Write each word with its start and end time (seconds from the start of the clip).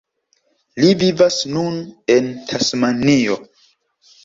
Li 0.83 0.89
vivas 1.01 1.37
nun 1.51 1.77
en 2.17 2.33
Tasmanio. 2.51 3.39